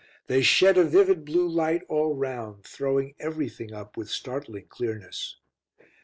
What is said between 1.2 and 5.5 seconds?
blue light all round, throwing everything up with startling clearness.